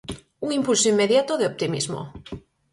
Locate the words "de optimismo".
1.37-2.01